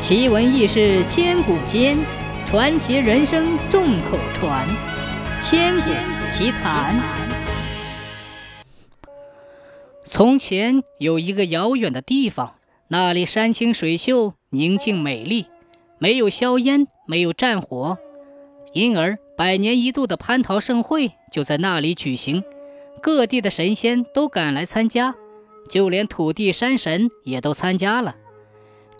[0.00, 1.98] 奇闻异事千古间，
[2.46, 4.66] 传奇人生众口传。
[5.42, 5.90] 千古
[6.30, 6.98] 奇谈。
[10.02, 12.54] 从前有一个遥远的地方，
[12.88, 15.44] 那里山清水秀，宁静美丽，
[15.98, 17.98] 没有硝烟，没有战火，
[18.72, 22.42] 因而百年一度的蟠桃盛会就在那里举行，
[23.02, 25.14] 各地的神仙都赶来参加。
[25.68, 28.16] 就连土地山神也都参加了，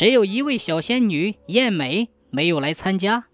[0.01, 3.27] 只有一位小仙女燕美没有来参加。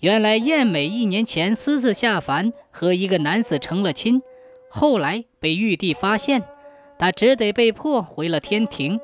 [0.00, 4.20] 原来燕美一年前私自下凡，和一个男子成了亲，
[4.68, 6.42] 后来被玉帝发现，
[6.98, 8.98] 她只得被迫回了天庭。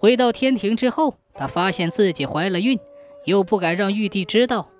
[0.00, 2.80] 回到天庭之后，她发现自己怀了孕，
[3.26, 4.70] 又不敢让玉帝知道。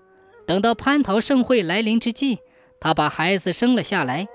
[0.48, 2.40] 等到蟠桃盛会来临之际，
[2.80, 4.26] 她把孩子生了下来。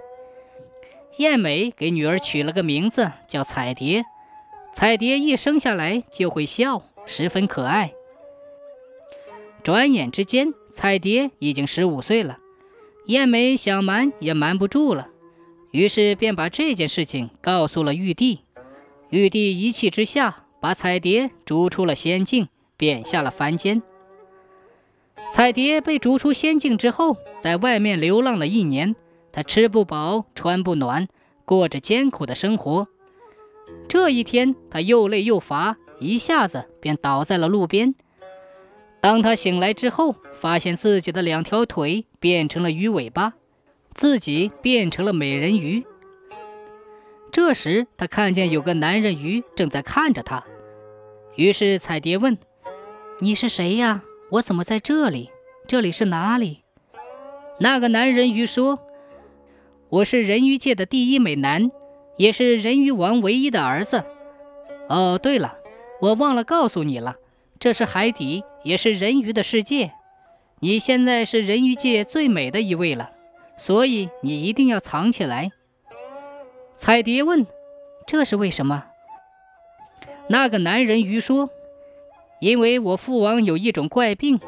[1.17, 4.05] 燕美给女儿取了个名字，叫彩蝶。
[4.73, 7.95] 彩蝶一生下来就会笑，十分可爱。
[9.63, 12.37] 转眼之间，彩蝶已经十五岁了。
[13.07, 15.09] 燕梅想瞒也瞒不住了，
[15.71, 18.41] 于是便把这件事情告诉了玉帝。
[19.09, 23.81] 玉帝一气之下，把彩蝶逐出了仙境，贬下了凡间。
[25.33, 28.95] 彩蝶被逐出仙境之后，在外面流浪了一年。
[29.31, 31.07] 她吃不饱，穿不暖，
[31.43, 32.87] 过着艰苦的生活。
[33.87, 37.93] 这一天，他又累又乏，一下子便倒在了路边。
[39.01, 43.33] 当他醒来之后，发现自己的两条腿变成了鱼尾巴，
[43.93, 45.85] 自己变成了美人鱼。
[47.31, 50.43] 这时，他看见有个男人鱼正在看着他，
[51.35, 52.37] 于是彩蝶问
[53.21, 54.03] ：“你是谁呀？
[54.31, 55.29] 我怎么在这里？
[55.67, 56.63] 这里是哪里？”
[57.59, 58.79] 那个男人鱼说。
[59.91, 61.71] 我是人鱼界的第一美男，
[62.15, 64.03] 也是人鱼王唯一的儿子。
[64.87, 65.57] 哦，对了，
[66.01, 67.15] 我忘了告诉你了，
[67.59, 69.91] 这是海底，也是人鱼的世界。
[70.61, 73.11] 你现在是人鱼界最美的一位了，
[73.57, 75.51] 所以你一定要藏起来。
[76.77, 77.45] 彩蝶问
[78.07, 78.85] ：“这是为什么？”
[80.27, 81.49] 那个男人鱼说
[82.39, 84.39] ：“因为我父王有一种怪病，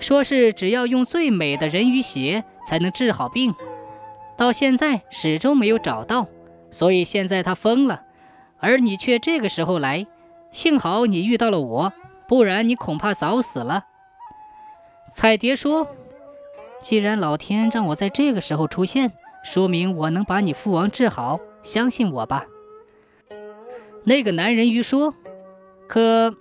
[0.00, 3.54] 说是只要用最美的人鱼血才能治好病。”
[4.36, 6.28] 到现在始终没有找到，
[6.70, 8.02] 所以现在他疯了，
[8.58, 10.06] 而你却这个时候来，
[10.52, 11.92] 幸好你遇到了我，
[12.26, 13.86] 不然你恐怕早死了。
[15.14, 15.88] 彩蝶说
[16.80, 19.12] ：“既然老天让我在这个时候出现，
[19.44, 22.46] 说明我能把你父王治好，相信我吧。”
[24.04, 25.14] 那个男人鱼说
[25.88, 26.36] ：“可……”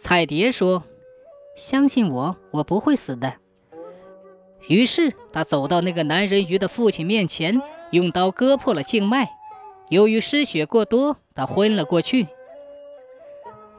[0.00, 0.82] 彩蝶说
[1.56, 3.34] ：“相信我，我不会死的。”
[4.68, 7.60] 于是他走到那个男人鱼的父亲面前，
[7.90, 9.30] 用刀割破了静脉。
[9.90, 12.28] 由于失血过多，他昏了过去。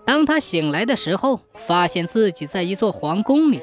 [0.05, 3.61] 当他醒来的时候，发现自己在一座皇宫里，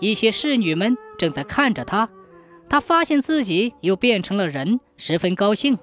[0.00, 2.10] 一些侍女们正在看着他。
[2.68, 5.78] 他发现自己又变成了人，十分高兴。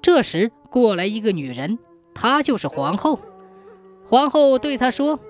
[0.00, 1.78] 这时过来一个女人，
[2.14, 3.20] 她就是皇后。
[4.06, 5.20] 皇后对他说：“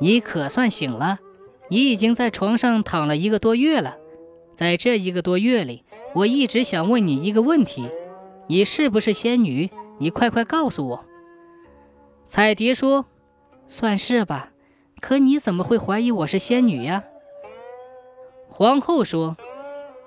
[0.00, 1.20] 你可算醒了。”
[1.70, 3.98] 你已经在床上躺了一个多月了，
[4.56, 7.90] 在这一个多月里，我一直想问你一个问题：
[8.46, 9.68] 你是不是仙女？
[9.98, 11.04] 你快快告诉我。
[12.28, 13.06] 彩蝶说
[13.68, 14.50] ：“算是吧，
[15.00, 17.04] 可你怎么会怀疑我是仙女呀？”
[18.52, 19.38] 皇后说：“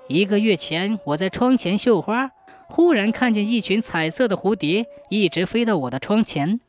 [0.06, 2.30] 一个月前，我在窗前绣花，
[2.68, 6.60] 忽然看见一群彩色的蝴蝶一直飞到我的窗前，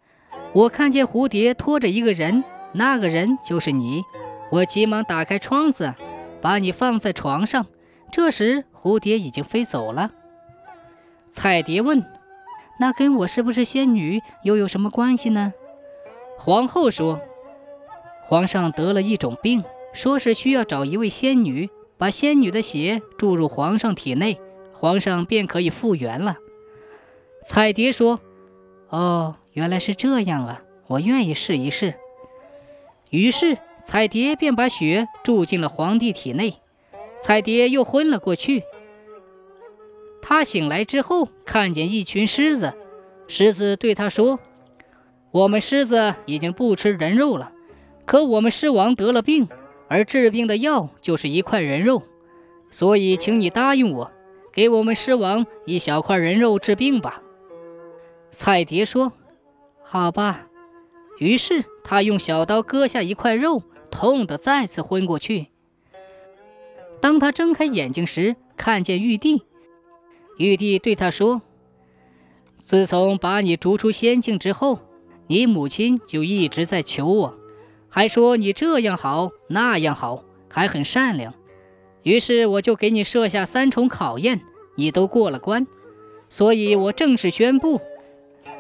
[0.54, 4.02] 我看见蝴蝶拖着一个人，那个人就是你。”
[4.50, 5.94] 我急忙打开窗子，
[6.42, 7.68] 把你放在床上。
[8.12, 10.12] 这时，蝴蝶已经飞走了。
[11.30, 12.04] 彩蝶问
[12.84, 15.54] ：“那跟我是不是仙女又有什么关系呢？”
[16.38, 17.22] 皇后说
[18.28, 19.64] ：“皇上得了一种病，
[19.94, 24.38] 说是需要找一位仙女，把仙女的血注入皇上体内，
[24.74, 26.36] 皇上便可以复原了。”
[27.48, 28.20] 彩蝶说
[28.92, 31.96] ：“哦，原来是这样啊，我愿意试一试。”
[33.10, 33.58] 于是。
[33.86, 36.54] 彩蝶便把血注进了皇帝体内，
[37.22, 38.64] 彩蝶又昏了过去。
[40.22, 42.74] 他醒来之后，看见一群狮子，
[43.36, 44.40] 狮子对他说
[45.34, 47.52] ：“我们狮子已经不吃人肉了，
[48.06, 49.48] 可我们狮王得了病，
[49.88, 52.04] 而治病的药就是一块人肉，
[52.70, 54.12] 所以请你答应我，
[54.52, 57.24] 给我们狮王一小块人肉治病吧。”
[58.30, 59.14] 彩蝶说
[59.82, 60.48] ：“好吧。”
[61.18, 63.64] 于是他用小刀割下一块肉。
[63.90, 65.50] 痛得再次昏过去。
[67.00, 69.44] 当他睁开眼睛时，看见玉帝。
[70.38, 71.44] 玉帝对他说
[72.74, 74.80] ：“自从把你逐出仙境之后，
[75.28, 77.38] 你母亲就一直在求我，
[77.88, 81.36] 还说你这样好那样好，还很善良。
[82.02, 84.42] 于是我就给你设下三重考验，
[84.74, 85.68] 你都过了关，
[86.30, 87.80] 所以我正式宣布，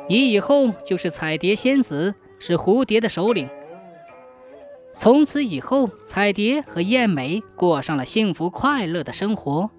[0.08, 3.50] 你以后就是彩蝶仙子，是蝴蝶的首领。
[4.94, 9.72] 从此以后，彩蝶和燕美过上了幸福快乐的生活。